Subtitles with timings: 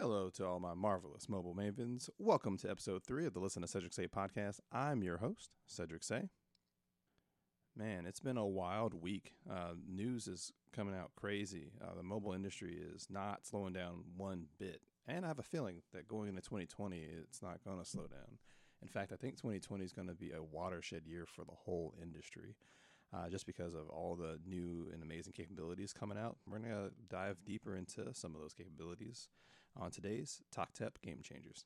[0.00, 2.08] Hello to all my marvelous mobile mavens.
[2.20, 4.60] Welcome to episode three of the Listen to Cedric Say podcast.
[4.70, 6.28] I'm your host, Cedric Say.
[7.76, 9.32] Man, it's been a wild week.
[9.50, 11.72] Uh, news is coming out crazy.
[11.82, 14.82] Uh, the mobile industry is not slowing down one bit.
[15.08, 18.38] And I have a feeling that going into 2020, it's not going to slow down.
[18.80, 21.92] In fact, I think 2020 is going to be a watershed year for the whole
[22.00, 22.54] industry
[23.12, 26.36] uh, just because of all the new and amazing capabilities coming out.
[26.46, 29.28] We're going to dive deeper into some of those capabilities
[29.78, 31.64] on today's Top Tech Game Changers.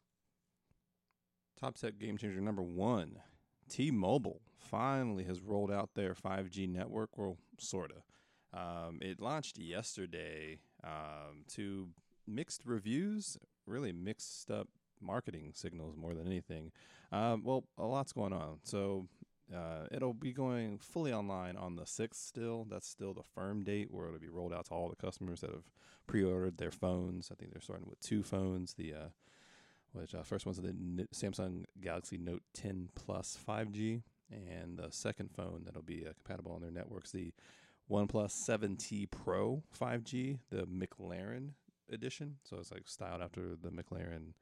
[1.59, 3.19] Top Tech Game Changer number one
[3.69, 7.17] T Mobile finally has rolled out their 5G network.
[7.17, 8.03] Well, sort of.
[8.59, 11.89] Um, it launched yesterday um, to
[12.27, 14.69] mixed reviews, really mixed up
[15.01, 16.71] marketing signals more than anything.
[17.11, 18.59] Um, well, a lot's going on.
[18.63, 19.07] So
[19.55, 22.67] uh, it'll be going fully online on the 6th still.
[22.69, 25.51] That's still the firm date where it'll be rolled out to all the customers that
[25.51, 25.65] have
[26.07, 27.31] pre ordered their phones.
[27.31, 28.75] I think they're starting with two phones.
[28.75, 29.09] The uh,
[29.93, 30.73] which uh, first one's the
[31.15, 36.63] Samsung Galaxy Note 10 Plus 5G, and the second phone that'll be uh, compatible on
[36.63, 37.33] their networks, the
[37.91, 41.51] OnePlus 7T Pro 5G, the McLaren
[41.91, 42.37] edition.
[42.43, 44.33] So it's like styled after the McLaren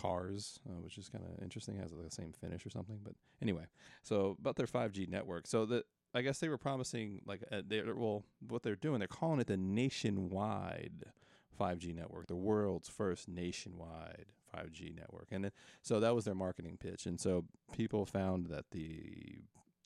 [0.00, 1.76] cars, uh, which is kind of interesting.
[1.76, 3.00] It has the same finish or something.
[3.02, 3.64] But anyway,
[4.02, 5.46] so about their 5G network.
[5.46, 5.84] So that
[6.14, 8.98] I guess they were promising like uh, they well what they're doing.
[8.98, 11.04] They're calling it the nationwide
[11.58, 15.28] 5G network, the world's first nationwide 5G network.
[15.30, 15.50] And
[15.82, 17.06] so that was their marketing pitch.
[17.06, 19.42] And so people found that the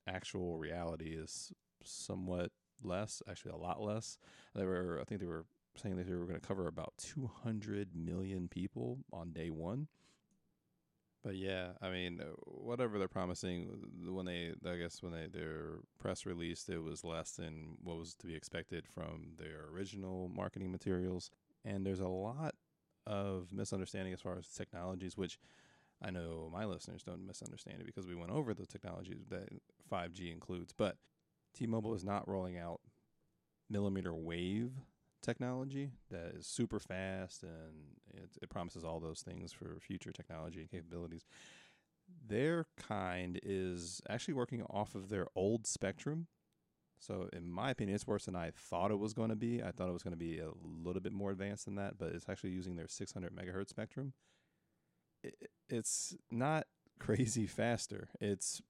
[0.07, 4.19] actual reality is somewhat less, actually a lot less.
[4.55, 7.97] They were I think they were saying that they were going to cover about 200
[7.97, 9.89] million people on day one.
[11.25, 13.71] But yeah, I mean, uh, whatever they're promising,
[14.07, 18.15] when they, I guess, when they their press released, it was less than what was
[18.17, 21.31] to be expected from their original marketing materials.
[21.65, 22.55] And there's a lot
[23.07, 25.39] of misunderstanding as far as technologies, which
[26.03, 29.49] I know my listeners don't misunderstand it because we went over the technologies that
[29.91, 30.75] 5G includes.
[30.77, 30.99] But
[31.55, 32.81] T-Mobile is not rolling out
[33.71, 34.73] millimeter wave
[35.25, 40.61] technology that is super fast and it, it promises all those things for future technology
[40.61, 41.25] and capabilities.
[42.27, 46.27] Their kind is actually working off of their old spectrum.
[46.99, 49.63] So, in my opinion, it's worse than I thought it was going to be.
[49.63, 52.13] I thought it was going to be a little bit more advanced than that, but
[52.13, 54.13] it's actually using their 600 megahertz spectrum.
[55.23, 55.35] It,
[55.69, 56.67] it's not
[56.99, 58.09] crazy faster.
[58.21, 58.63] It's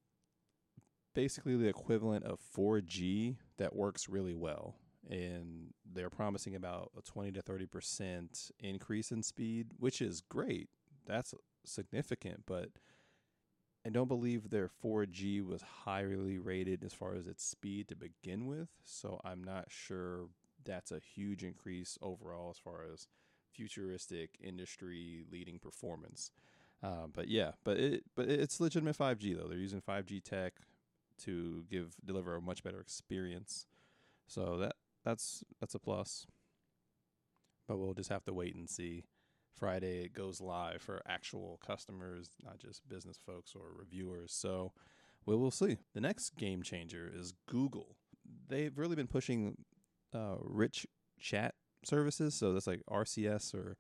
[1.14, 4.76] basically the equivalent of 4G that works really well
[5.10, 10.68] and they're promising about a 20 to 30% increase in speed, which is great.
[11.06, 11.34] That's
[11.64, 12.70] significant, but
[13.86, 18.46] I don't believe their 4G was highly rated as far as its speed to begin
[18.46, 18.68] with.
[18.82, 20.28] So I'm not sure
[20.64, 23.06] that's a huge increase overall as far as
[23.52, 26.30] futuristic industry leading performance.
[26.82, 29.48] Uh, but yeah, but it but it's legitimate 5G though.
[29.48, 30.54] They're using 5G tech
[31.22, 33.66] to give deliver a much better experience.
[34.26, 36.26] So that that's that's a plus.
[37.66, 39.04] But we'll just have to wait and see.
[39.56, 44.32] Friday it goes live for actual customers, not just business folks or reviewers.
[44.32, 44.72] So
[45.26, 45.78] we will see.
[45.94, 47.96] The next game changer is Google.
[48.48, 49.56] They've really been pushing
[50.14, 50.86] uh, rich
[51.20, 51.54] chat
[51.84, 52.34] services.
[52.34, 53.76] So that's like RCS or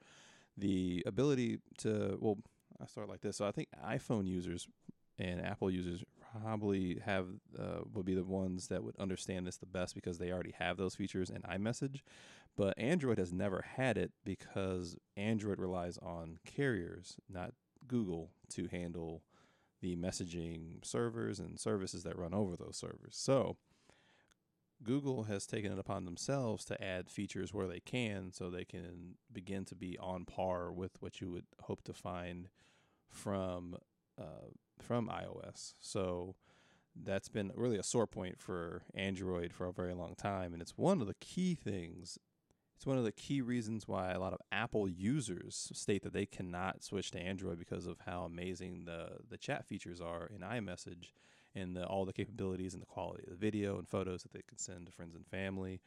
[0.56, 2.38] the ability to, well,
[2.80, 3.36] I start like this.
[3.36, 4.66] So I think iPhone users
[5.18, 6.02] and Apple users
[6.42, 7.26] probably have
[7.58, 10.76] uh, would be the ones that would understand this the best because they already have
[10.76, 12.00] those features in iMessage.
[12.56, 17.52] But Android has never had it because Android relies on carriers, not
[17.86, 19.22] Google, to handle
[19.80, 23.16] the messaging servers and services that run over those servers.
[23.16, 23.56] So
[24.82, 29.16] Google has taken it upon themselves to add features where they can so they can
[29.32, 32.48] begin to be on par with what you would hope to find
[33.10, 33.76] from
[34.18, 34.48] uh,
[34.78, 35.74] from iOS.
[35.80, 36.34] So
[36.94, 40.52] that's been really a sore point for Android for a very long time.
[40.52, 42.18] And it's one of the key things,
[42.76, 46.26] it's one of the key reasons why a lot of Apple users state that they
[46.26, 51.12] cannot switch to Android because of how amazing the, the chat features are in iMessage
[51.54, 54.42] and the, all the capabilities and the quality of the video and photos that they
[54.46, 55.80] can send to friends and family.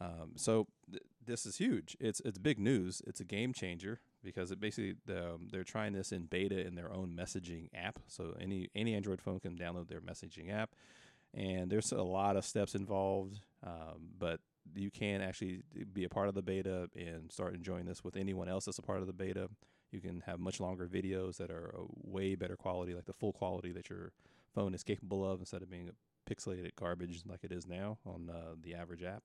[0.00, 1.96] Um, so th- this is huge.
[2.00, 3.02] It's it's big news.
[3.06, 6.92] It's a game changer because it basically um, they're trying this in beta in their
[6.92, 7.98] own messaging app.
[8.06, 10.70] So any any Android phone can download their messaging app,
[11.34, 13.40] and there's a lot of steps involved.
[13.64, 14.40] Um, but
[14.74, 18.48] you can actually be a part of the beta and start enjoying this with anyone
[18.48, 19.48] else that's a part of the beta.
[19.90, 23.72] You can have much longer videos that are way better quality, like the full quality
[23.72, 24.12] that your
[24.54, 25.90] phone is capable of, instead of being
[26.28, 29.22] pixelated garbage like it is now on uh, the average app.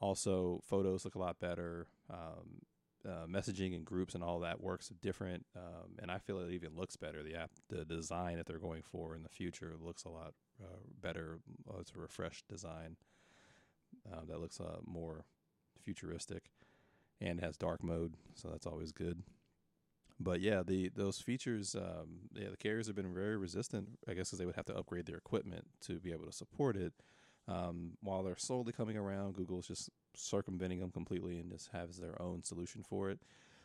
[0.00, 1.86] Also, photos look a lot better.
[2.10, 2.60] Um,
[3.06, 6.76] uh, messaging and groups and all that works different, um, and I feel it even
[6.76, 7.22] looks better.
[7.22, 10.78] The app, the design that they're going for in the future looks a lot uh,
[11.00, 11.38] better.
[11.68, 12.96] Uh, it's a refreshed design
[14.12, 15.24] uh, that looks uh, more
[15.84, 16.50] futuristic
[17.20, 19.22] and has dark mode, so that's always good.
[20.18, 23.98] But yeah, the those features, um, yeah, the carriers have been very resistant.
[24.08, 26.76] I guess because they would have to upgrade their equipment to be able to support
[26.76, 26.94] it.
[27.48, 32.20] Um, while they're slowly coming around, Google's just circumventing them completely and just has their
[32.20, 33.20] own solution for it.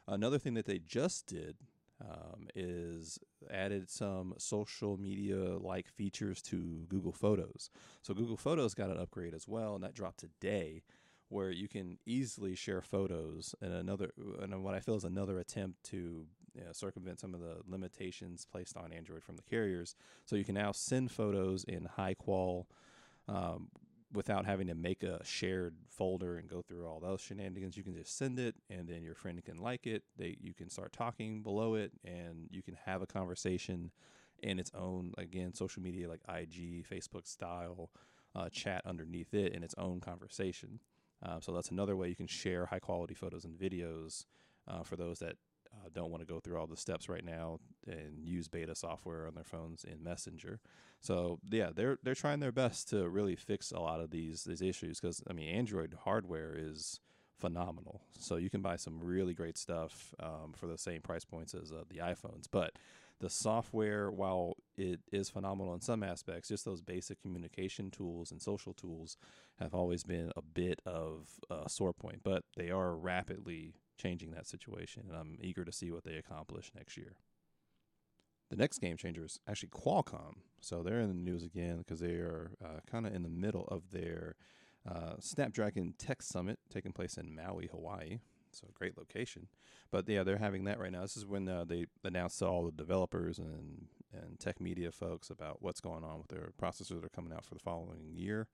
[0.08, 1.56] Another thing that they just did
[2.02, 3.20] um, is
[3.52, 7.70] added some social media like features to Google Photos.
[8.02, 10.84] So Google Photos got an upgrade as well, and that dropped today
[11.30, 14.12] where you can easily share photos and another
[14.42, 18.46] and what I feel is another attempt to you know, circumvent some of the limitations
[18.52, 19.96] placed on Android from the carriers.
[20.26, 22.68] So you can now send photos in high qual
[23.30, 23.70] um,
[24.14, 27.78] without having to make a shared folder and go through all those shenanigans.
[27.78, 30.04] You can just send it, and then your friend can like it.
[30.18, 33.92] They you can start talking below it, and you can have a conversation
[34.44, 37.90] in its own again social media like IG, Facebook style
[38.36, 40.80] uh, chat underneath it in its own conversation.
[41.24, 44.26] Uh, so that's another way you can share high quality photos and videos
[44.68, 45.36] uh, for those that
[45.74, 49.28] uh, don't want to go through all the steps right now and use beta software
[49.28, 50.60] on their phones in Messenger.
[51.00, 54.62] So yeah, they're they're trying their best to really fix a lot of these these
[54.62, 57.00] issues because I mean Android hardware is
[57.40, 58.02] phenomenal.
[58.20, 61.72] So you can buy some really great stuff um, for the same price points as
[61.72, 62.74] uh, the iPhones, but
[63.22, 68.42] the software, while it is phenomenal in some aspects, just those basic communication tools and
[68.42, 69.16] social tools
[69.60, 72.22] have always been a bit of a sore point.
[72.24, 76.72] But they are rapidly changing that situation, and I'm eager to see what they accomplish
[76.76, 77.16] next year.
[78.50, 80.38] The next game changer is actually Qualcomm.
[80.60, 83.66] So they're in the news again because they are uh, kind of in the middle
[83.70, 84.36] of their
[84.90, 88.20] uh, Snapdragon Tech Summit taking place in Maui, Hawaii.
[88.52, 89.48] So great location.
[89.90, 91.02] But yeah, they're having that right now.
[91.02, 95.30] This is when uh, they announced to all the developers and and tech media folks
[95.30, 98.48] about what's going on with their processors that are coming out for the following year.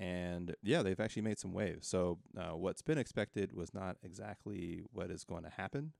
[0.00, 1.86] And yeah, they've actually made some waves.
[1.86, 5.92] So uh, what's been expected was not exactly what is going to happen.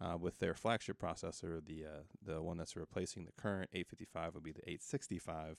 [0.00, 4.40] Uh, with their flagship processor, the uh, the one that's replacing the current 855 will
[4.40, 5.58] be the 865,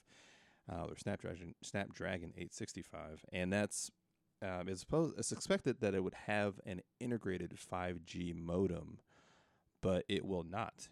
[0.71, 3.91] uh, or Snapdragon Snapdragon 865, and that's
[4.41, 8.97] um, it's, supposed, it's expected that it would have an integrated 5G modem,
[9.81, 10.88] but it will not.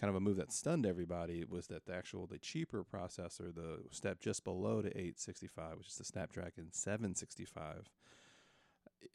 [0.00, 3.80] Kind of a move that stunned everybody was that the actual the cheaper processor, the
[3.90, 7.90] step just below the 865, which is the Snapdragon 765,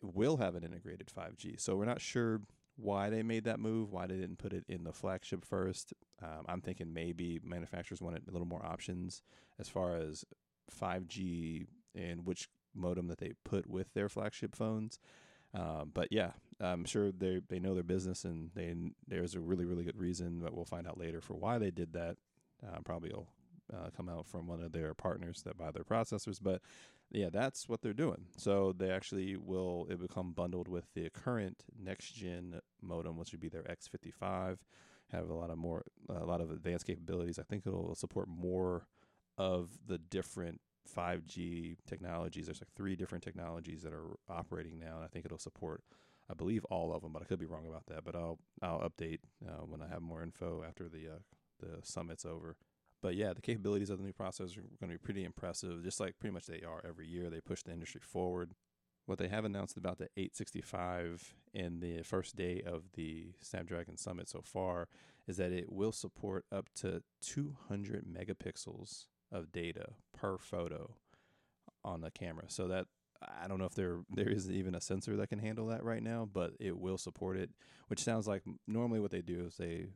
[0.01, 1.59] will have an integrated 5G.
[1.59, 2.41] So we're not sure
[2.75, 5.93] why they made that move, why they didn't put it in the flagship first.
[6.21, 9.21] Um, I'm thinking maybe manufacturers wanted a little more options
[9.59, 10.25] as far as
[10.81, 14.99] 5G and which modem that they put with their flagship phones.
[15.53, 18.73] Um, but yeah, I'm sure they they know their business, and they
[19.07, 21.93] there's a really really good reason that we'll find out later for why they did
[21.93, 22.17] that.
[22.65, 23.27] Uh, probably will
[23.73, 26.61] uh, come out from one of their partners that buy their processors, but
[27.11, 28.25] yeah, that's what they're doing.
[28.37, 33.41] So they actually will it become bundled with the current next gen modem, which would
[33.41, 34.57] be their X55.
[35.11, 37.37] Have a lot of more a lot of advanced capabilities.
[37.37, 38.87] I think it'll support more
[39.37, 40.61] of the different
[40.95, 42.45] 5G technologies.
[42.45, 45.83] There's like three different technologies that are operating now, and I think it'll support,
[46.29, 47.13] I believe, all of them.
[47.13, 48.03] But I could be wrong about that.
[48.03, 51.19] But I'll I'll update uh, when I have more info after the uh,
[51.59, 52.55] the summit's over.
[53.01, 55.99] But yeah, the capabilities of the new processor are going to be pretty impressive, just
[55.99, 57.29] like pretty much they are every year.
[57.29, 58.53] They push the industry forward.
[59.05, 64.29] What they have announced about the 865 in the first day of the Snapdragon Summit
[64.29, 64.87] so far
[65.27, 70.95] is that it will support up to 200 megapixels of data per photo
[71.83, 72.45] on the camera.
[72.47, 72.85] So that
[73.43, 76.03] I don't know if there there is even a sensor that can handle that right
[76.03, 77.49] now, but it will support it.
[77.87, 79.87] Which sounds like normally what they do is they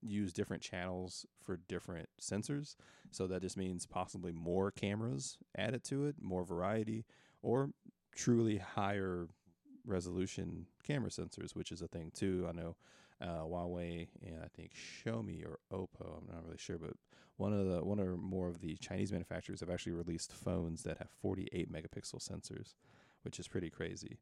[0.00, 2.76] use different channels for different sensors.
[3.10, 7.04] So that just means possibly more cameras added to it, more variety,
[7.42, 7.70] or
[8.14, 9.28] truly higher
[9.84, 12.46] resolution camera sensors, which is a thing too.
[12.48, 12.76] I know
[13.20, 14.72] uh, Huawei and I think
[15.04, 16.18] Xiaomi or Oppo.
[16.18, 16.92] I'm not really sure, but
[17.36, 20.98] one of the one or more of the Chinese manufacturers have actually released phones that
[20.98, 22.74] have 48 megapixel sensors,
[23.22, 24.18] which is pretty crazy.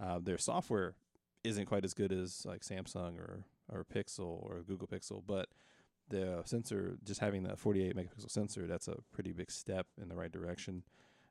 [0.00, 0.94] Uh, their software
[1.44, 5.48] isn't quite as good as like Samsung or or Pixel or Google Pixel, but
[6.08, 10.16] the sensor, just having that 48 megapixel sensor, that's a pretty big step in the
[10.16, 10.82] right direction.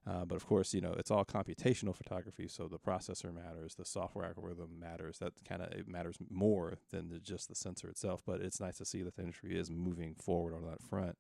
[0.08, 3.86] Uh, but of course, you know, it's all computational photography, so the processor matters, the
[3.86, 5.20] software algorithm matters.
[5.20, 8.24] That kind of matters more than the, just the sensor itself.
[8.26, 11.18] But it's nice to see that the industry is moving forward on that front.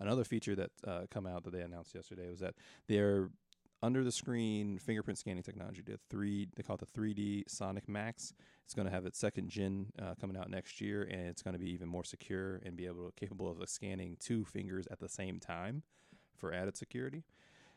[0.00, 2.54] Another feature that uh, come out that they announced yesterday was that
[2.88, 3.28] they're
[3.82, 5.82] under the screen fingerprint scanning technology.
[5.84, 8.32] The three they call it the 3D Sonic Max.
[8.64, 11.52] It's going to have its second gen uh, coming out next year, and it's going
[11.52, 15.00] to be even more secure and be able to capable of scanning two fingers at
[15.00, 15.82] the same time
[16.34, 17.24] for added security,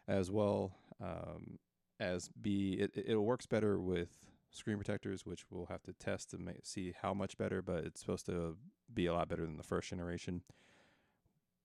[0.07, 0.71] as well
[1.01, 1.59] um,
[1.99, 4.09] as be it, it works better with
[4.51, 7.61] screen protectors, which we'll have to test to make, see how much better.
[7.61, 8.55] But it's supposed to
[8.93, 10.41] be a lot better than the first generation.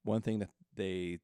[0.04, 1.18] One thing that they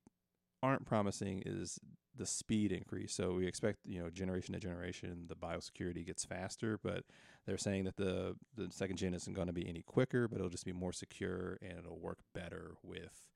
[0.62, 1.78] aren't promising is
[2.14, 3.12] the speed increase.
[3.12, 7.04] So we expect, you know, generation to generation, the biosecurity gets faster, but
[7.46, 10.50] they're saying that the the second gen isn't going to be any quicker, but it'll
[10.50, 13.28] just be more secure and it'll work better with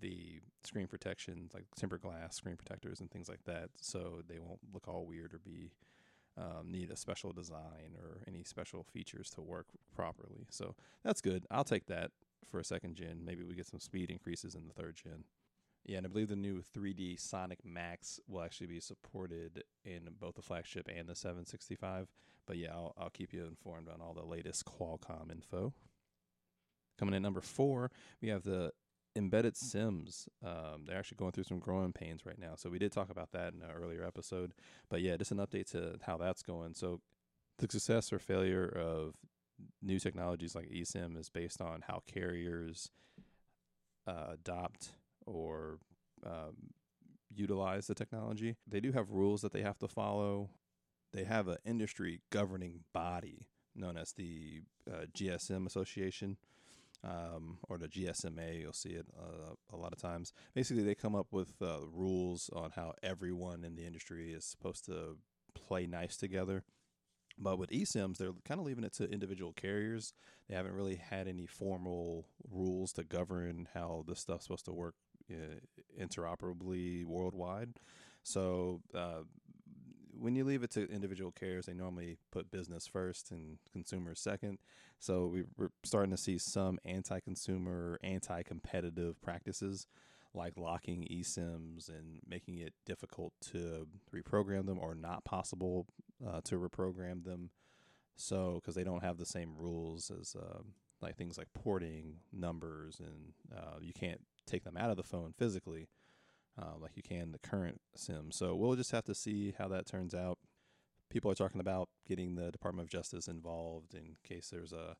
[0.00, 3.70] the screen protections like tempered glass screen protectors and things like that.
[3.80, 5.70] So they won't look all weird or be
[6.36, 10.46] um, need a special design or any special features to work properly.
[10.50, 11.46] So that's good.
[11.50, 12.12] I'll take that
[12.50, 13.22] for a second gen.
[13.24, 15.24] Maybe we get some speed increases in the third gen.
[15.84, 20.34] Yeah, and I believe the new 3D Sonic Max will actually be supported in both
[20.34, 22.08] the flagship and the 765.
[22.46, 25.72] But yeah, I'll, I'll keep you informed on all the latest Qualcomm info.
[26.98, 27.90] Coming in number four,
[28.20, 28.72] we have the
[29.16, 32.92] embedded sims um, they're actually going through some growing pains right now so we did
[32.92, 34.52] talk about that in an earlier episode
[34.88, 37.00] but yeah just an update to how that's going so
[37.58, 39.14] the success or failure of
[39.82, 42.90] new technologies like esim is based on how carriers
[44.06, 44.90] uh, adopt
[45.26, 45.78] or
[46.24, 46.72] um,
[47.34, 48.56] utilize the technology.
[48.66, 50.50] They do have rules that they have to follow.
[51.12, 56.36] They have an industry governing body known as the uh, GSM Association
[57.04, 58.60] um, or the GSMA.
[58.60, 60.32] You'll see it uh, a lot of times.
[60.54, 64.84] Basically, they come up with uh, rules on how everyone in the industry is supposed
[64.86, 65.16] to
[65.54, 66.64] play nice together.
[67.40, 70.12] But with eSIMs, they're kind of leaving it to individual carriers.
[70.48, 74.94] They haven't really had any formal rules to govern how this stuff's supposed to work
[75.30, 75.60] uh,
[76.02, 77.74] interoperably worldwide.
[78.24, 79.22] So uh,
[80.18, 84.58] when you leave it to individual carriers, they normally put business first and consumers second.
[84.98, 89.86] So we, are starting to see some anti-consumer, anti-competitive practices
[90.34, 95.86] like locking eSIMs and making it difficult to reprogram them or not possible
[96.26, 97.50] uh, to reprogram them.
[98.16, 103.00] So because they don't have the same rules as um, like things like porting numbers
[103.00, 105.88] and uh, you can't take them out of the phone physically,
[106.60, 108.30] uh, like you can the current SIM.
[108.30, 110.38] So we'll just have to see how that turns out.
[111.10, 114.96] People are talking about getting the Department of Justice involved in case there's a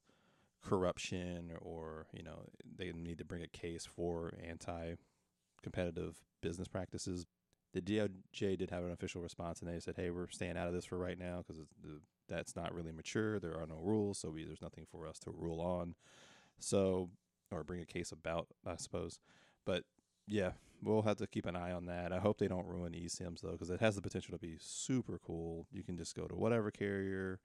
[0.65, 2.47] corruption or you know
[2.77, 7.27] they need to bring a case for anti-competitive business practices.
[7.75, 10.73] The DOJ did have an official response, and they said, "Hey, we're staying out of
[10.73, 11.63] this for right now because
[12.29, 13.39] that's not really mature.
[13.39, 15.95] There are no rules, so we, there's nothing for us to rule on."
[16.59, 17.11] So
[17.51, 19.19] or bring a case about, I suppose.
[19.65, 19.85] But
[20.29, 22.13] yeah, we'll have to keep an eye on that.
[22.13, 25.19] I hope they don't ruin eSIMs though, because it has the potential to be super
[25.25, 25.67] cool.
[25.73, 27.41] You can just go to whatever carrier,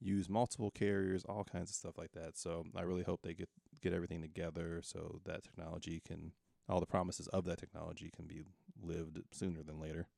[0.00, 2.36] use multiple carriers, all kinds of stuff like that.
[2.36, 3.48] So I really hope they get
[3.80, 6.32] get everything together so that technology can,
[6.68, 8.42] all the promises of that technology can be
[8.82, 10.08] lived sooner than later.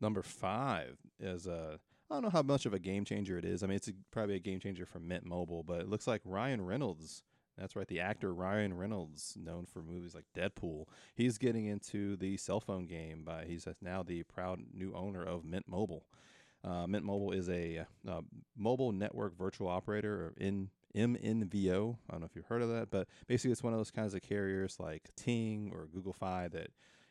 [0.00, 1.52] Number five is a.
[1.52, 1.76] Uh,
[2.10, 3.62] I don't know how much of a game changer it is.
[3.62, 6.20] I mean, it's a, probably a game changer for Mint Mobile, but it looks like
[6.24, 7.22] Ryan Reynolds
[7.58, 7.86] that's right.
[7.86, 12.86] The actor Ryan Reynolds, known for movies like Deadpool, he's getting into the cell phone
[12.86, 13.22] game.
[13.24, 16.04] By he's now the proud new owner of Mint Mobile.
[16.64, 18.22] Uh, Mint Mobile is a uh,
[18.56, 21.96] mobile network virtual operator, or in MNVO.
[22.08, 24.14] I don't know if you've heard of that, but basically it's one of those kinds
[24.14, 26.70] of carriers like Ting or Google Fi that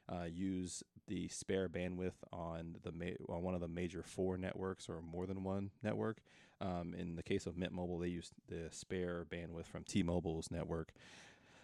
[0.10, 4.90] uh, use the spare bandwidth on the ma- on one of the major four networks
[4.90, 6.20] or more than one network.
[6.64, 10.94] Um, in the case of Mint Mobile, they use the spare bandwidth from T-Mobile's network.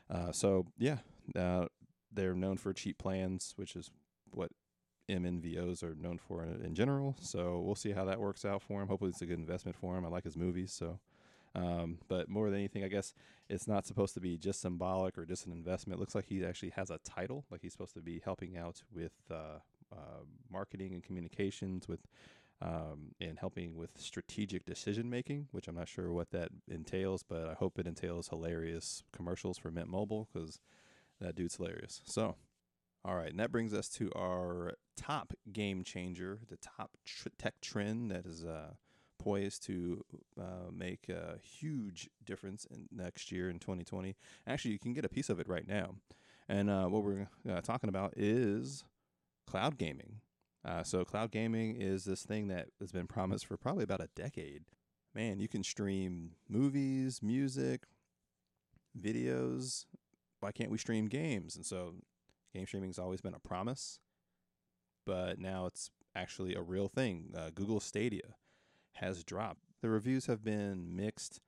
[0.10, 0.98] Uh, so yeah,
[1.36, 1.66] uh,
[2.12, 3.92] they're known for cheap plans, which is
[4.32, 4.52] what
[5.08, 7.16] MNVOs are known for in, in, general.
[7.22, 8.88] So we'll see how that works out for him.
[8.88, 10.06] Hopefully, it's a good investment for him.
[10.06, 11.00] I like his movies, so.
[11.56, 13.14] Um, but more than anything, I guess
[13.50, 15.98] it's not supposed to be just symbolic or just an investment.
[15.98, 18.84] It looks like he actually has a title, like he's supposed to be helping out
[18.94, 19.60] with uh,
[19.92, 22.02] uh, marketing and communications, with
[22.62, 27.48] um, and helping with strategic decision making, which I'm not sure what that entails, but
[27.48, 30.60] I hope it entails hilarious commercials for Mint Mobile because
[31.22, 32.02] that dude's hilarious.
[32.06, 32.36] So,
[33.06, 37.62] all right, and that brings us to our top game changer, the top tr- tech
[37.62, 38.74] trend that is uh,
[39.20, 40.04] poised to
[40.40, 44.16] uh, make a huge difference in next year in 2020.
[44.46, 45.96] Actually, you can get a piece of it right now.
[46.50, 48.84] And uh, what we're uh, talking about is
[49.46, 50.22] cloud gaming.
[50.66, 54.10] Uh, so cloud gaming is this thing that has been promised for probably about a
[54.16, 54.64] decade.
[55.16, 57.84] Man, you can stream movies, music,
[59.00, 59.86] videos.
[60.40, 61.56] Why can't we stream games?
[61.56, 61.96] And so
[62.54, 64.00] game streaming has always been a promise,
[65.06, 67.34] but now it's actually a real thing.
[67.36, 68.36] Uh, Google Stadia
[68.94, 69.62] has dropped.
[69.82, 71.40] The reviews have been mixed.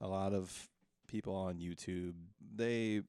[0.00, 0.68] A lot of
[1.08, 2.14] people on YouTube
[2.54, 3.02] they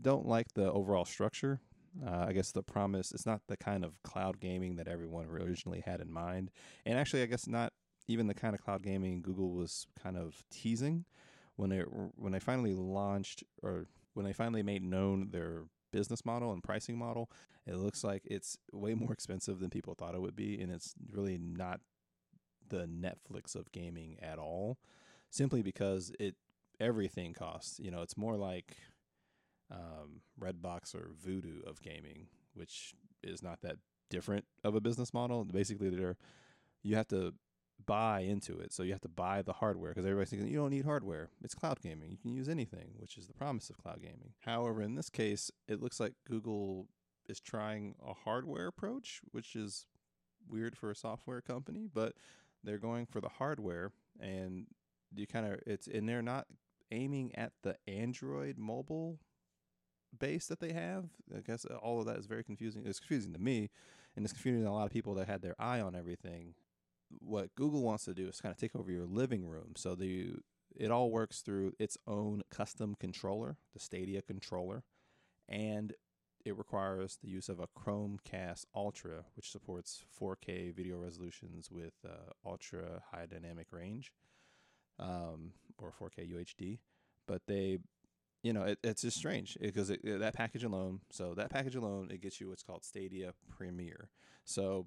[0.00, 1.60] don't like the overall structure.
[2.04, 5.82] Uh, I guess the promise it's not the kind of cloud gaming that everyone originally
[5.84, 6.50] had in mind,
[6.84, 7.72] and actually, I guess not
[8.08, 11.04] even the kind of cloud gaming Google was kind of teasing
[11.56, 16.52] when they when they finally launched or when they finally made known their business model
[16.52, 17.30] and pricing model.
[17.66, 20.94] It looks like it's way more expensive than people thought it would be, and it's
[21.10, 21.80] really not
[22.68, 24.78] the Netflix of gaming at all.
[25.30, 26.36] Simply because it
[26.78, 27.80] everything costs.
[27.80, 28.76] You know, it's more like
[29.70, 33.76] um, Redbox or Vudu of gaming, which is not that
[34.10, 35.44] different of a business model.
[35.44, 36.16] Basically, they're
[36.82, 37.34] you have to
[37.84, 40.70] buy into it, so you have to buy the hardware because everybody's thinking you don't
[40.70, 41.30] need hardware.
[41.42, 44.32] It's cloud gaming; you can use anything, which is the promise of cloud gaming.
[44.40, 46.88] However, in this case, it looks like Google
[47.28, 49.86] is trying a hardware approach, which is
[50.48, 52.14] weird for a software company, but
[52.62, 54.66] they're going for the hardware and
[55.14, 56.46] you kind of it's and they're not
[56.90, 59.18] aiming at the Android mobile
[60.18, 61.04] base that they have.
[61.34, 62.82] I guess all of that is very confusing.
[62.84, 63.70] It's confusing to me,
[64.14, 66.54] and it's confusing to a lot of people that had their eye on everything.
[67.20, 69.74] What Google wants to do is kind of take over your living room.
[69.76, 70.36] So the
[70.74, 74.82] it all works through its own custom controller, the Stadia controller,
[75.48, 75.94] and
[76.44, 82.32] it requires the use of a Chromecast Ultra, which supports 4K video resolutions with uh,
[82.48, 84.12] ultra high dynamic range,
[85.00, 86.78] um, or 4K UHD.
[87.26, 87.78] But they,
[88.42, 91.00] you know, it, it's just strange eh, because it, that package alone.
[91.10, 94.10] So that package alone, it gets you what's called Stadia Premiere.
[94.44, 94.86] So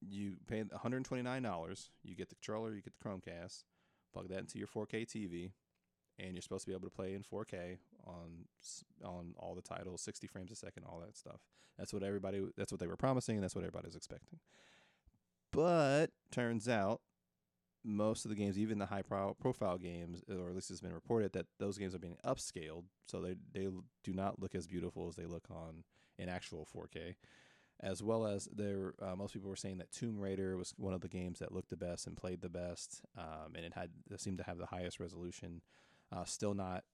[0.00, 1.90] you pay 129 dollars.
[2.02, 3.64] You get the controller, you get the Chromecast,
[4.12, 5.52] plug that into your 4K TV,
[6.18, 8.46] and you're supposed to be able to play in 4K on
[9.04, 11.40] on all the titles, 60 frames a second, all that stuff.
[11.78, 14.38] That's what everybody that's what they were promising and that's what everybody expecting.
[15.52, 17.00] But turns out
[17.84, 20.92] most of the games, even the high pro- profile games, or at least it's been
[20.92, 23.68] reported that those games are being upscaled, so they they
[24.04, 25.84] do not look as beautiful as they look on
[26.18, 27.14] in actual 4K.
[27.82, 31.00] As well as there, uh, most people were saying that Tomb Raider was one of
[31.00, 34.20] the games that looked the best and played the best, um, and it had it
[34.20, 35.62] seemed to have the highest resolution.
[36.12, 36.84] Uh, still not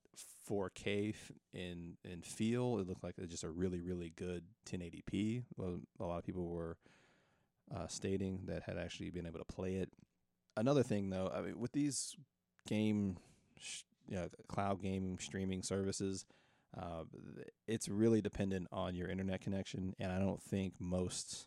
[0.48, 1.14] 4K
[1.52, 2.78] in in feel.
[2.78, 5.42] It looked like just a really really good 1080p.
[5.56, 6.76] Well, a lot of people were
[7.74, 9.90] uh, stating that had actually been able to play it.
[10.56, 12.16] Another thing though, I mean, with these
[12.66, 13.18] game,
[13.58, 16.24] sh- you know, cloud game streaming services,
[16.76, 17.04] uh,
[17.66, 21.46] it's really dependent on your internet connection, and I don't think most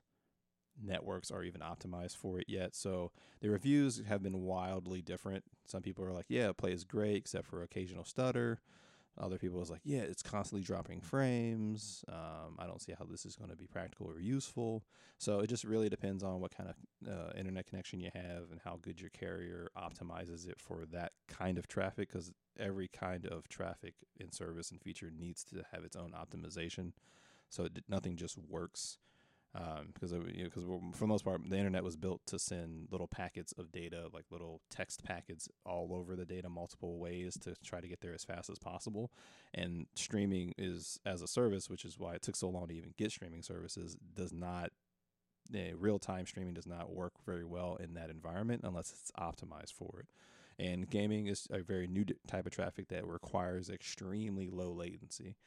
[0.82, 2.76] networks are even optimized for it yet.
[2.76, 5.44] So the reviews have been wildly different.
[5.66, 8.62] Some people are like, "Yeah, it plays great, except for occasional stutter."
[9.18, 12.04] Other people was like, "Yeah, it's constantly dropping frames.
[12.08, 14.86] Um, I don't see how this is going to be practical or useful."
[15.18, 16.76] So it just really depends on what kind of
[17.10, 21.58] uh, internet connection you have and how good your carrier optimizes it for that kind
[21.58, 22.10] of traffic.
[22.12, 26.94] Because every kind of traffic in service and feature needs to have its own optimization.
[27.50, 29.00] So it, nothing just works
[29.54, 33.08] because um, you know, for the most part, the internet was built to send little
[33.08, 37.82] packets of data, like little text packets, all over the data, multiple ways to try
[37.82, 39.12] to get there as fast as possible.
[39.54, 42.94] And streaming is as a service, which is why it took so long to even
[42.98, 44.72] get streaming services, does not
[45.56, 49.74] eh, real time streaming does not work very well in that environment unless it's optimized
[49.74, 50.08] for it.
[50.64, 55.38] And gaming is a very new type of traffic that requires extremely low latency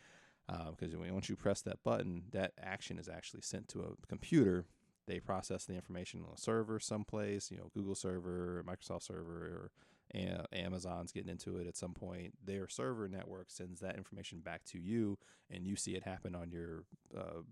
[0.70, 4.66] because um, once you press that button, that action is actually sent to a computer.
[5.06, 9.70] They process the information on a server someplace, you know, Google server, Microsoft server,
[10.14, 12.34] or uh, Amazon's getting into it at some point.
[12.44, 15.18] Their server network sends that information back to you,
[15.50, 16.84] and you see it happen on your
[17.16, 17.42] uh,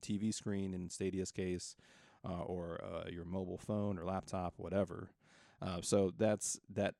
[0.00, 1.76] TV screen in Stadia's case,
[2.26, 5.10] uh, or uh, your mobile phone or laptop, whatever.
[5.60, 6.94] Uh, so that's that.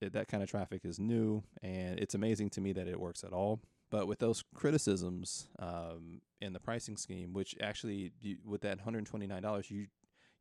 [0.00, 3.32] That kind of traffic is new, and it's amazing to me that it works at
[3.32, 3.58] all.
[3.90, 9.06] But with those criticisms um, in the pricing scheme, which actually you, with that hundred
[9.06, 9.86] twenty nine dollars, you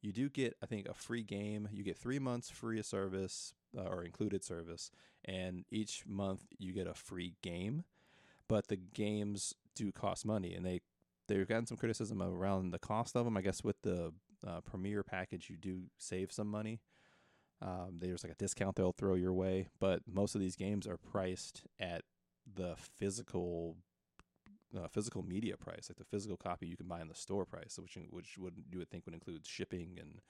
[0.02, 1.70] you do get I think a free game.
[1.72, 4.92] You get three months free of service uh, or included service,
[5.26, 7.84] and each month you get a free game.
[8.50, 10.82] But the games do cost money, and they
[11.28, 13.38] they've gotten some criticism around the cost of them.
[13.38, 14.14] I guess with the
[14.46, 16.82] uh, Premiere package, you do save some money.
[17.62, 20.98] Um, there's like a discount they'll throw your way, but most of these games are
[20.98, 22.04] priced at
[22.56, 23.78] the physical
[24.78, 27.80] uh, physical media price, like the physical copy you can buy in the store price,
[27.82, 30.22] which which would you would think would include shipping and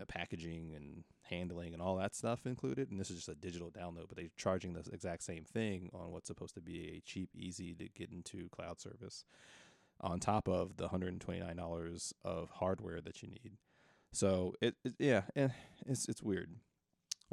[0.00, 2.90] uh, packaging and handling and all that stuff included.
[2.90, 6.10] And this is just a digital download, but they're charging the exact same thing on
[6.10, 9.24] what's supposed to be a cheap, easy to get into cloud service.
[10.00, 13.52] on top of the $129 of hardware that you need.
[14.12, 15.48] So it, it yeah, eh,
[15.86, 16.50] it's it's weird.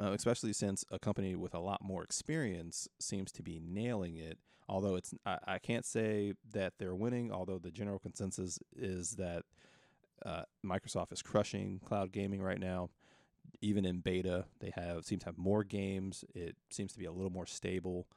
[0.01, 4.37] Uh, especially since a company with a lot more experience seems to be nailing it.
[4.69, 7.31] Although it's, I, I can't say that they're winning.
[7.31, 9.43] Although the general consensus is that
[10.25, 12.89] uh, Microsoft is crushing cloud gaming right now.
[13.61, 16.23] Even in beta, they have seem to have more games.
[16.35, 18.07] It seems to be a little more stable.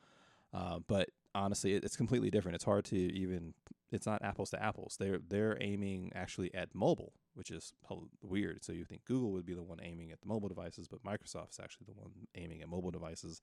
[0.53, 2.55] Uh, but honestly, it, it's completely different.
[2.55, 3.55] It's hard to even.
[3.91, 4.97] It's not apples to apples.
[5.01, 7.73] They're they're aiming actually at mobile, which is
[8.23, 8.65] weird.
[8.65, 11.53] So you think Google would be the one aiming at the mobile devices, but Microsoft
[11.53, 13.41] is actually the one aiming at mobile devices.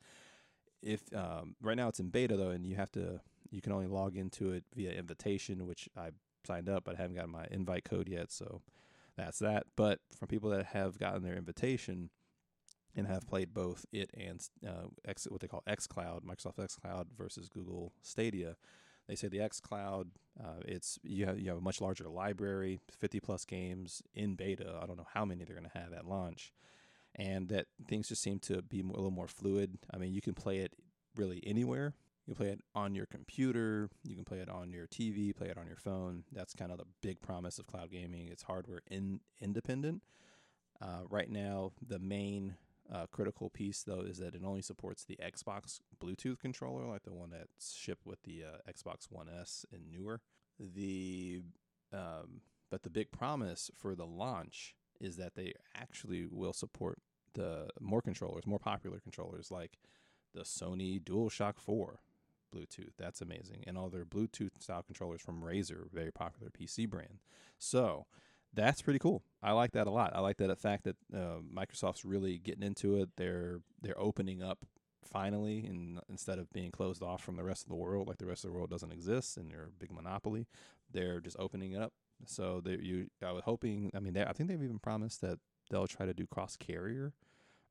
[0.81, 3.21] If um, right now it's in beta though, and you have to
[3.51, 6.09] you can only log into it via invitation, which I
[6.45, 8.31] signed up, but I haven't gotten my invite code yet.
[8.31, 8.61] So
[9.17, 9.65] that's that.
[9.75, 12.09] But from people that have gotten their invitation
[12.95, 16.75] and have played both it and uh, X, what they call X Cloud, Microsoft X
[16.75, 18.55] Cloud versus Google Stadia,
[19.09, 22.79] they say the X Cloud, uh, it's you have you have a much larger library,
[22.99, 24.79] 50 plus games in beta.
[24.81, 26.53] I don't know how many they're going to have at launch,
[27.15, 29.79] and that things just seem to be a little more fluid.
[29.91, 30.73] I mean, you can play it
[31.15, 31.95] really anywhere.
[32.27, 35.47] You can play it on your computer, you can play it on your TV, play
[35.47, 36.23] it on your phone.
[36.31, 38.27] That's kind of the big promise of cloud gaming.
[38.27, 40.03] It's hardware in, independent.
[40.79, 42.53] Uh, right now, the main
[42.93, 47.13] uh, critical piece though is that it only supports the Xbox Bluetooth controller, like the
[47.13, 50.21] one that's shipped with the uh, Xbox One S and newer.
[50.59, 51.41] The
[51.93, 56.99] um, but the big promise for the launch is that they actually will support
[57.33, 59.77] the more controllers, more popular controllers like
[60.33, 61.99] the Sony DualShock 4,
[62.53, 62.91] Bluetooth.
[62.97, 63.63] That's amazing.
[63.65, 67.19] And all their Bluetooth style controllers from Razer, very popular PC brand.
[67.57, 68.05] So
[68.53, 69.23] that's pretty cool.
[69.41, 70.15] I like that a lot.
[70.15, 73.09] I like that the fact that uh, Microsoft's really getting into it.
[73.15, 74.59] They're they're opening up
[75.03, 78.25] finally, and instead of being closed off from the rest of the world, like the
[78.25, 80.47] rest of the world doesn't exist and they're a big monopoly,
[80.91, 81.93] they're just opening it up.
[82.25, 83.91] So they you, I was hoping.
[83.95, 87.13] I mean, I think they've even promised that they'll try to do cross carrier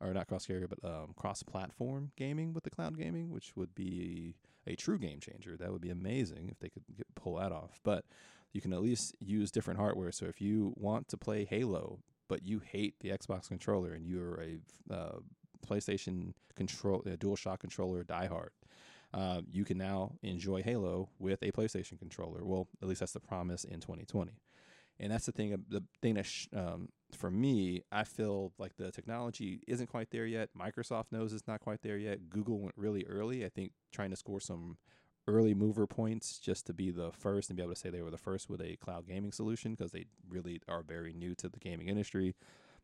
[0.01, 3.75] or not cross carrier, but um, cross platform gaming with the cloud gaming, which would
[3.75, 4.37] be
[4.67, 5.57] a true game changer.
[5.57, 7.81] That would be amazing if they could get, pull that off.
[7.83, 8.05] But
[8.53, 10.13] you can at least use different hardware.
[10.13, 14.41] So if you want to play Halo, but you hate the Xbox controller and you're
[14.41, 15.19] a uh,
[15.67, 18.51] PlayStation control, a DualShock controller diehard,
[19.15, 22.45] uh, you can now enjoy Halo with a PlayStation controller.
[22.45, 24.33] Well, at least that's the promise in 2020
[25.01, 28.91] and that's the thing the thing that sh- um, for me i feel like the
[28.91, 33.05] technology isn't quite there yet microsoft knows it's not quite there yet google went really
[33.07, 34.77] early i think trying to score some
[35.29, 38.11] early mover points just to be the first and be able to say they were
[38.11, 41.59] the first with a cloud gaming solution because they really are very new to the
[41.59, 42.35] gaming industry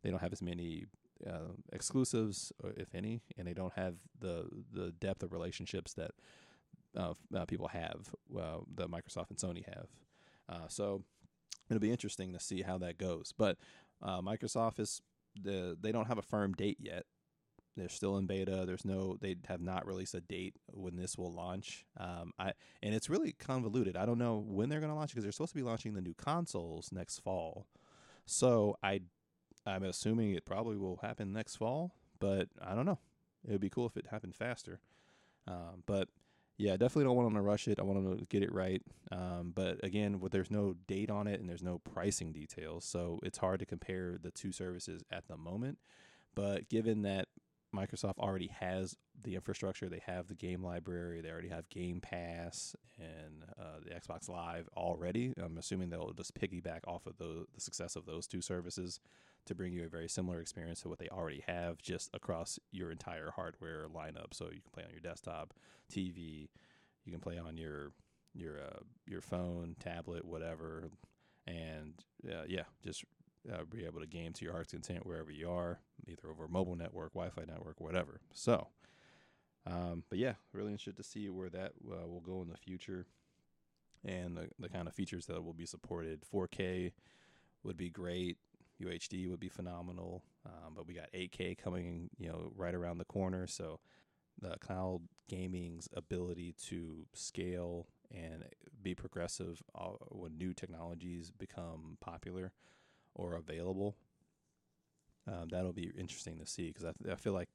[0.02, 0.84] they don't have as many
[1.26, 6.10] uh, exclusives uh, if any and they don't have the the depth of relationships that
[6.96, 8.14] uh, uh people have
[8.76, 9.88] that microsoft and sony have
[10.48, 11.02] uh, so
[11.68, 13.32] it'll be interesting to see how that goes.
[13.36, 13.58] But
[14.02, 15.00] uh, Microsoft is
[15.40, 17.04] the they don't have a firm date yet.
[17.76, 18.64] They're still in beta.
[18.66, 21.84] There's no they have not released a date when this will launch.
[21.98, 23.96] Um, I and it's really convoluted.
[23.96, 26.00] I don't know when they're going to launch because they're supposed to be launching the
[26.00, 27.66] new consoles next fall.
[28.26, 29.00] So I
[29.66, 32.98] I'm assuming it probably will happen next fall, but I don't know.
[33.46, 34.80] It would be cool if it happened faster.
[35.46, 36.08] Um, but
[36.56, 37.80] yeah, definitely don't want them to rush it.
[37.80, 38.82] I want them to get it right.
[39.10, 43.38] Um, but again, there's no date on it and there's no pricing details, so it's
[43.38, 45.78] hard to compare the two services at the moment.
[46.34, 47.28] But given that
[47.74, 52.76] Microsoft already has the infrastructure, they have the game library, they already have Game Pass
[52.98, 55.34] and uh, the Xbox Live already.
[55.42, 59.00] I'm assuming they'll just piggyback off of the, the success of those two services
[59.46, 62.90] to bring you a very similar experience to what they already have just across your
[62.90, 64.32] entire hardware lineup.
[64.32, 65.54] So you can play on your desktop,
[65.92, 66.48] TV,
[67.04, 67.92] you can play on your
[68.34, 70.90] your uh, your phone, tablet, whatever,
[71.46, 71.94] and
[72.28, 73.04] uh, yeah, just
[73.52, 76.48] uh, be able to game to your heart's content wherever you are, either over a
[76.48, 78.20] mobile network, Wi-Fi network, whatever.
[78.32, 78.68] So,
[79.66, 83.06] um, but yeah, really interested to see where that uh, will go in the future,
[84.04, 86.22] and the the kind of features that will be supported.
[86.32, 86.92] 4K
[87.62, 88.38] would be great.
[88.82, 90.22] UHD would be phenomenal.
[90.46, 93.46] Um, but we got 8K coming, you know, right around the corner.
[93.46, 93.80] So
[94.40, 98.44] the cloud gaming's ability to scale and
[98.82, 102.52] be progressive uh, when new technologies become popular
[103.14, 103.96] or available.
[105.26, 107.48] Um, that'll be interesting to see because I, I feel like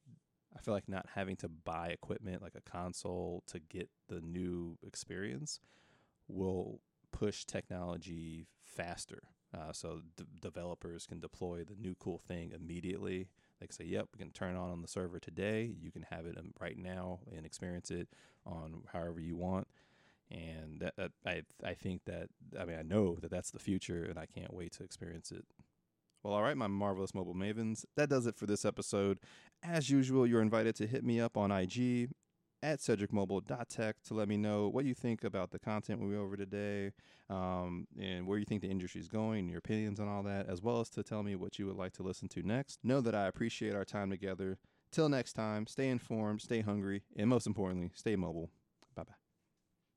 [0.55, 4.77] I feel like not having to buy equipment like a console to get the new
[4.81, 5.59] experience
[6.27, 6.79] will
[7.11, 9.21] push technology faster
[9.53, 13.29] uh, so d- developers can deploy the new cool thing immediately.
[13.59, 15.73] They can say, "Yep, we can turn on on the server today.
[15.81, 18.07] You can have it um, right now and experience it
[18.45, 19.67] on however you want."
[20.31, 24.03] And that, that I I think that I mean I know that that's the future,
[24.03, 25.45] and I can't wait to experience it.
[26.23, 29.19] Well, all right, my marvelous mobile mavens, that does it for this episode.
[29.63, 32.09] As usual, you're invited to hit me up on IG
[32.61, 36.35] at cedricmobile.tech to let me know what you think about the content we went over
[36.35, 36.91] today
[37.29, 40.61] um, and where you think the industry is going, your opinions on all that, as
[40.61, 42.79] well as to tell me what you would like to listen to next.
[42.83, 44.57] Know that I appreciate our time together.
[44.91, 48.49] Till next time, stay informed, stay hungry, and most importantly, stay mobile.
[48.95, 49.28] Bye bye.